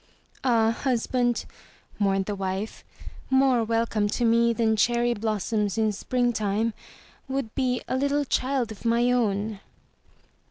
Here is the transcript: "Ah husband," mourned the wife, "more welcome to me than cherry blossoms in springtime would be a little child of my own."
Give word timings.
"Ah 0.43 0.71
husband," 0.71 1.45
mourned 1.99 2.25
the 2.25 2.33
wife, 2.33 2.83
"more 3.29 3.63
welcome 3.63 4.07
to 4.07 4.25
me 4.25 4.51
than 4.51 4.75
cherry 4.75 5.13
blossoms 5.13 5.77
in 5.77 5.91
springtime 5.91 6.73
would 7.27 7.53
be 7.53 7.83
a 7.87 7.95
little 7.95 8.25
child 8.25 8.71
of 8.71 8.83
my 8.83 9.11
own." 9.11 9.59